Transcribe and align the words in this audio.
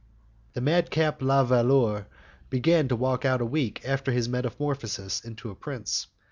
The 0.53 0.61
madcap 0.61 1.21
La 1.21 1.43
Valeur 1.43 2.07
began 2.49 2.87
to 2.87 2.95
walk 2.95 3.23
out 3.23 3.39
a 3.39 3.45
week 3.45 3.83
after 3.85 4.11
his 4.11 4.27
metamorphosis 4.27 5.23
into 5.23 5.51
a 5.51 5.55
prince. 5.55 6.07